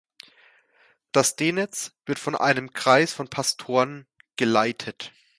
Das 1.11 1.35
D-Netz 1.35 1.93
wird 2.07 2.17
von 2.17 2.33
einem 2.35 2.73
Kreis 2.73 3.13
von 3.13 3.27
Pastoren 3.27 4.07
geleitet. 4.35 5.11